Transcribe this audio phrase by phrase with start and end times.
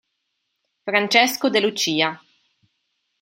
[0.83, 2.19] Francesco De Lucia